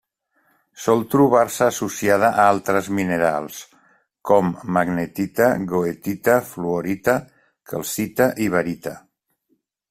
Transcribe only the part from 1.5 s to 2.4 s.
associada